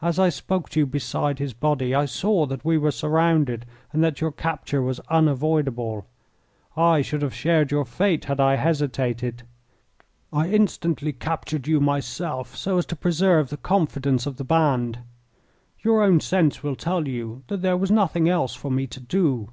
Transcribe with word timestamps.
As 0.00 0.20
I 0.20 0.28
spoke 0.28 0.68
to 0.70 0.78
you 0.78 0.86
beside 0.86 1.40
his 1.40 1.52
body 1.52 1.92
I 1.92 2.04
saw 2.04 2.46
that 2.46 2.64
we 2.64 2.78
were 2.78 2.92
surrounded, 2.92 3.66
and 3.92 4.00
that 4.00 4.20
your 4.20 4.30
capture 4.30 4.80
was 4.80 5.00
unavoidable. 5.08 6.06
I 6.76 7.02
should 7.02 7.20
have 7.22 7.34
shared 7.34 7.72
your 7.72 7.84
fate 7.84 8.26
had 8.26 8.38
I 8.38 8.54
hesitated. 8.54 9.42
I 10.32 10.50
instantly 10.50 11.12
captured 11.12 11.66
you 11.66 11.80
myself, 11.80 12.54
so 12.54 12.78
as 12.78 12.86
to 12.86 12.94
preserve 12.94 13.48
the 13.50 13.56
confidence 13.56 14.24
of 14.24 14.36
the 14.36 14.44
band. 14.44 15.00
Your 15.80 16.00
own 16.00 16.20
sense 16.20 16.62
will 16.62 16.76
tell 16.76 17.08
you 17.08 17.42
that 17.48 17.60
there 17.62 17.76
was 17.76 17.90
nothing 17.90 18.28
else 18.28 18.54
for 18.54 18.70
me 18.70 18.86
to 18.86 19.00
do. 19.00 19.48